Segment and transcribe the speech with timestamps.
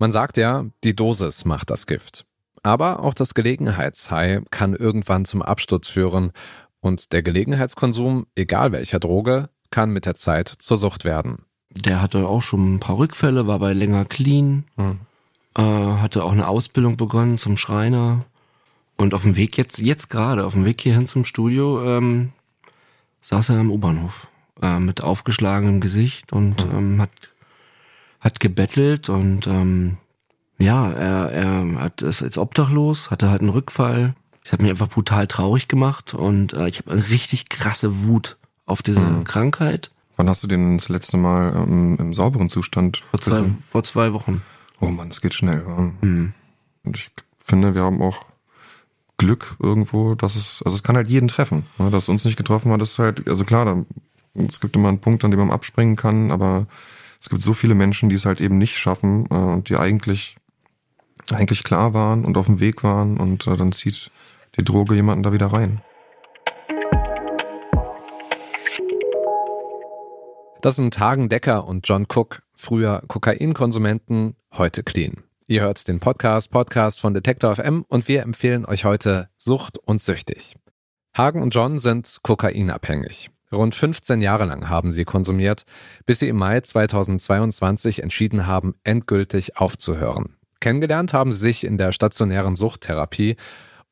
[0.00, 2.24] Man sagt ja, die Dosis macht das Gift.
[2.62, 6.32] Aber auch das Gelegenheitshigh kann irgendwann zum Absturz führen
[6.80, 11.44] und der Gelegenheitskonsum, egal welcher Droge, kann mit der Zeit zur Sucht werden.
[11.70, 15.00] Der hatte auch schon ein paar Rückfälle, war bei länger clean, mhm.
[15.54, 18.24] äh, hatte auch eine Ausbildung begonnen zum Schreiner.
[18.96, 22.32] Und auf dem Weg jetzt, jetzt gerade, auf dem Weg hierhin zum Studio, ähm,
[23.20, 24.28] saß er am U-Bahnhof
[24.62, 26.78] äh, mit aufgeschlagenem Gesicht und mhm.
[26.78, 27.10] ähm, hat,
[28.20, 29.96] hat gebettelt und ähm,
[30.58, 34.14] ja, er, er hat ist jetzt obdachlos, hatte halt einen Rückfall.
[34.42, 38.36] Das hat mich einfach brutal traurig gemacht und äh, ich habe eine richtig krasse Wut
[38.66, 39.24] auf diese mhm.
[39.24, 39.90] Krankheit.
[40.16, 42.98] Wann hast du den das letzte Mal ähm, im sauberen Zustand?
[43.10, 44.42] Vor zwei, vor zwei Wochen.
[44.80, 45.62] Oh Mann, es geht schnell.
[46.00, 46.34] Mhm.
[46.84, 48.26] Und ich finde, wir haben auch
[49.16, 51.64] Glück irgendwo, dass es, also es kann halt jeden treffen.
[51.78, 51.90] Ne?
[51.90, 53.84] Dass es uns nicht getroffen hat, ist halt, also klar, da,
[54.34, 56.66] es gibt immer einen Punkt, an dem man abspringen kann, aber
[57.20, 60.36] es gibt so viele Menschen, die es halt eben nicht schaffen äh, und die eigentlich
[61.30, 64.10] eigentlich klar waren und auf dem Weg waren und äh, dann zieht
[64.56, 65.80] die Droge jemanden da wieder rein.
[70.62, 75.22] Das sind Hagen Decker und John Cook, früher Kokainkonsumenten, heute clean.
[75.46, 80.02] Ihr hört den Podcast, Podcast von Detektor FM und wir empfehlen euch heute Sucht und
[80.02, 80.56] Süchtig.
[81.16, 83.30] Hagen und John sind kokainabhängig.
[83.52, 85.64] Rund 15 Jahre lang haben sie konsumiert,
[86.06, 90.36] bis sie im Mai 2022 entschieden haben, endgültig aufzuhören.
[90.60, 93.36] Kennengelernt haben sie sich in der stationären Suchttherapie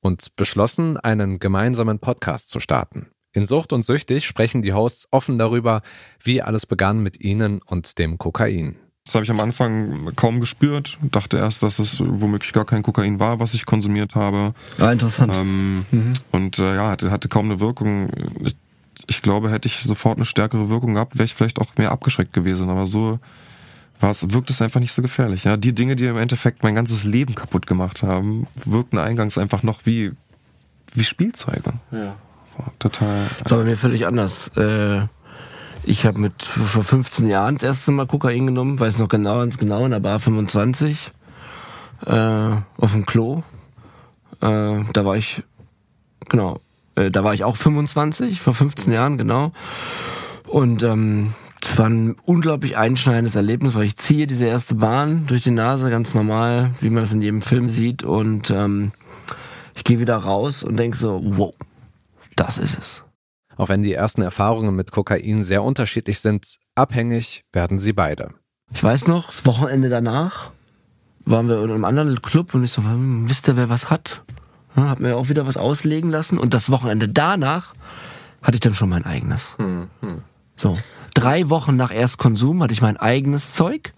[0.00, 3.08] und beschlossen, einen gemeinsamen Podcast zu starten.
[3.32, 5.82] In Sucht und Süchtig sprechen die Hosts offen darüber,
[6.22, 8.76] wie alles begann mit ihnen und dem Kokain.
[9.04, 10.98] Das habe ich am Anfang kaum gespürt.
[11.10, 14.52] Dachte erst, dass es womöglich gar kein Kokain war, was ich konsumiert habe.
[14.76, 15.32] Ja, interessant.
[15.34, 16.12] Ähm, mhm.
[16.30, 18.10] Und äh, ja, hatte, hatte kaum eine Wirkung.
[18.44, 18.54] Ich,
[19.08, 22.32] ich glaube, hätte ich sofort eine stärkere Wirkung gehabt, wäre ich vielleicht auch mehr abgeschreckt
[22.32, 22.68] gewesen.
[22.70, 23.18] Aber so
[24.00, 25.44] war es, wirkt es einfach nicht so gefährlich.
[25.44, 29.62] Ja, die Dinge, die im Endeffekt mein ganzes Leben kaputt gemacht haben, wirkten eingangs einfach
[29.62, 30.12] noch wie
[30.94, 31.74] wie Spielzeuge.
[31.90, 32.16] Ja.
[32.46, 33.26] So, total.
[33.42, 34.48] Das war bei mir völlig anders.
[34.56, 35.02] Äh,
[35.84, 39.58] ich habe mit vor 15 Jahren das erste Mal Kokain genommen, weiß noch genau, ganz
[39.58, 41.12] genau, in der Bar 25
[42.06, 43.42] äh, auf dem Klo.
[44.40, 45.44] Äh, da war ich
[46.28, 46.60] genau,
[47.06, 49.52] da war ich auch 25 vor 15 Jahren genau.
[50.46, 55.42] Und ähm, es war ein unglaublich einschneidendes Erlebnis, weil ich ziehe diese erste Bahn durch
[55.42, 58.04] die Nase, ganz normal, wie man das in jedem Film sieht.
[58.04, 58.92] Und ähm,
[59.74, 61.54] ich gehe wieder raus und denke so, wow,
[62.36, 63.02] das ist es.
[63.56, 68.30] Auch wenn die ersten Erfahrungen mit Kokain sehr unterschiedlich sind, abhängig werden sie beide.
[68.72, 70.52] Ich weiß noch, das Wochenende danach
[71.24, 74.22] waren wir in einem anderen Club und ich so, hm, wisst ihr, wer was hat?
[74.84, 76.38] Hab mir auch wieder was auslegen lassen.
[76.38, 77.74] Und das Wochenende danach
[78.42, 79.56] hatte ich dann schon mein eigenes.
[79.58, 80.22] Hm, hm.
[80.56, 80.76] So
[81.14, 83.92] drei Wochen nach Erstkonsum hatte ich mein eigenes Zeug,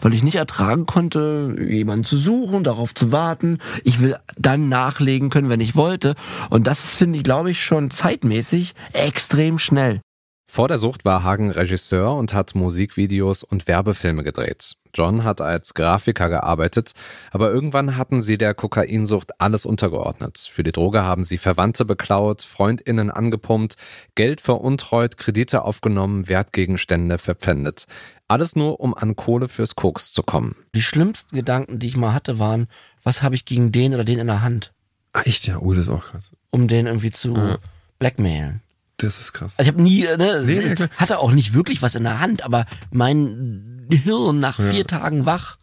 [0.00, 3.58] weil ich nicht ertragen konnte, jemanden zu suchen, darauf zu warten.
[3.82, 6.14] Ich will dann nachlegen können, wenn ich wollte.
[6.50, 10.00] Und das ist, finde ich, glaube ich, schon zeitmäßig extrem schnell.
[10.46, 14.76] Vor der Sucht war Hagen Regisseur und hat Musikvideos und Werbefilme gedreht.
[14.94, 16.92] John hat als Grafiker gearbeitet,
[17.32, 20.38] aber irgendwann hatten sie der Kokainsucht alles untergeordnet.
[20.38, 23.76] Für die Droge haben sie Verwandte beklaut, Freundinnen angepumpt,
[24.14, 27.86] Geld veruntreut, Kredite aufgenommen, Wertgegenstände verpfändet.
[28.28, 30.54] Alles nur, um an Kohle fürs Koks zu kommen.
[30.74, 32.68] Die schlimmsten Gedanken, die ich mal hatte, waren,
[33.02, 34.72] was habe ich gegen den oder den in der Hand?
[35.12, 36.32] Echt, ja, oh, das ist auch krass.
[36.50, 37.58] Um den irgendwie zu ja.
[37.98, 38.63] blackmailen.
[38.96, 39.54] Das ist krass.
[39.58, 42.42] Also ich habe nie, ne, nee, ist, hatte auch nicht wirklich was in der Hand,
[42.42, 44.70] aber mein Hirn nach ja.
[44.70, 45.58] vier Tagen wach,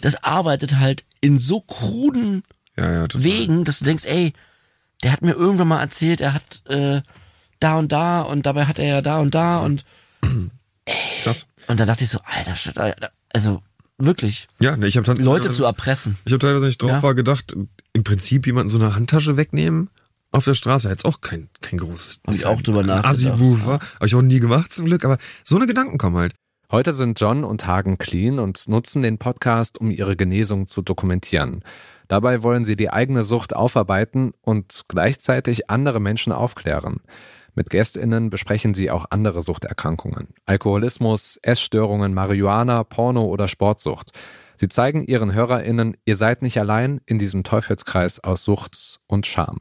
[0.00, 2.42] das arbeitet halt in so kruden
[2.76, 4.32] ja, ja, Wegen, dass du denkst, ey,
[5.02, 7.02] der hat mir irgendwann mal erzählt, er hat äh,
[7.58, 9.84] da und da und dabei hat er ja da und da und
[10.22, 10.50] ey,
[11.24, 11.46] Krass.
[11.66, 12.54] Und dann dachte ich so, alter,
[13.32, 13.62] also
[13.98, 14.48] wirklich.
[14.60, 16.16] Ja, ne, ich habe Leute zu erpressen.
[16.24, 17.02] Ich habe teilweise nicht drauf ja.
[17.02, 17.54] war gedacht,
[17.92, 19.90] im Prinzip jemanden so eine Handtasche wegnehmen
[20.30, 22.20] auf der Straße jetzt auch kein, kein großes.
[22.26, 23.14] Hab ich auch drüber nachgedacht.
[23.14, 23.80] Assi-Move war.
[23.96, 26.34] Habe ich auch nie gemacht zum Glück, aber so eine Gedanken kommen halt.
[26.70, 31.64] Heute sind John und Hagen clean und nutzen den Podcast, um ihre Genesung zu dokumentieren.
[32.08, 37.00] Dabei wollen sie die eigene Sucht aufarbeiten und gleichzeitig andere Menschen aufklären.
[37.54, 40.34] Mit GästInnen besprechen sie auch andere Suchterkrankungen.
[40.44, 44.12] Alkoholismus, Essstörungen, Marihuana, Porno oder Sportsucht.
[44.56, 49.60] Sie zeigen ihren HörerInnen, ihr seid nicht allein in diesem Teufelskreis aus Sucht und Scham.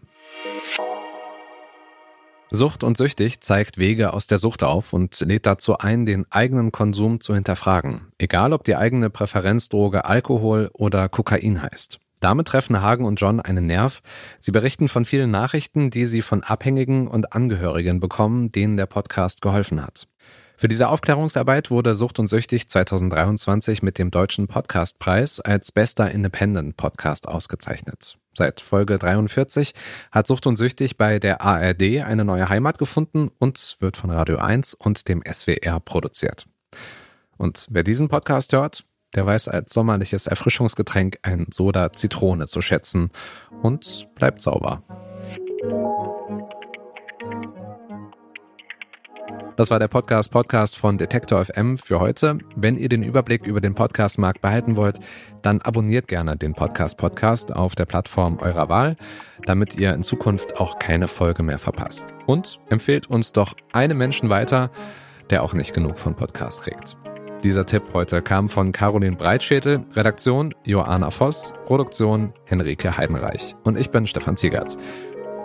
[2.50, 6.72] Sucht und Süchtig zeigt Wege aus der Sucht auf und lädt dazu ein, den eigenen
[6.72, 8.08] Konsum zu hinterfragen.
[8.18, 12.00] Egal, ob die eigene Präferenzdroge Alkohol oder Kokain heißt.
[12.22, 14.02] Damit treffen Hagen und John einen Nerv.
[14.40, 19.42] Sie berichten von vielen Nachrichten, die sie von Abhängigen und Angehörigen bekommen, denen der Podcast
[19.42, 20.08] geholfen hat.
[20.56, 26.78] Für diese Aufklärungsarbeit wurde Sucht und Süchtig 2023 mit dem Deutschen Podcastpreis als bester Independent
[26.78, 28.18] Podcast ausgezeichnet.
[28.38, 29.74] Seit Folge 43
[30.12, 34.38] hat Sucht und Süchtig bei der ARD eine neue Heimat gefunden und wird von Radio
[34.38, 36.46] 1 und dem SWR produziert.
[37.38, 38.86] Und wer diesen Podcast hört,
[39.16, 43.10] der weiß als sommerliches Erfrischungsgetränk ein Soda Zitrone zu schätzen
[43.64, 44.84] und bleibt sauber.
[49.58, 52.38] Das war der Podcast Podcast von Detektor FM für heute.
[52.56, 55.00] Wenn ihr den Überblick über den Podcastmarkt behalten wollt,
[55.42, 58.98] dann abonniert gerne den Podcast Podcast auf der Plattform eurer Wahl,
[59.48, 62.14] damit ihr in Zukunft auch keine Folge mehr verpasst.
[62.28, 64.70] Und empfehlt uns doch einen Menschen weiter,
[65.32, 66.96] der auch nicht genug von Podcasts kriegt.
[67.44, 73.90] Dieser Tipp heute kam von Caroline Breitschädel, Redaktion Joanna Voss, Produktion Henrike Heidenreich und ich
[73.90, 74.78] bin Stefan Ziegert.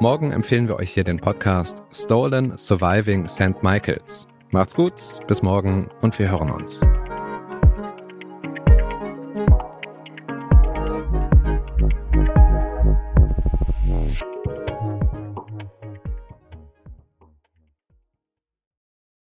[0.02, 3.62] Morgen empfehlen wir euch hier den Podcast Stolen Surviving St.
[3.62, 4.26] Michaels.
[4.50, 4.94] Macht's gut,
[5.28, 6.80] bis morgen und wir hören uns.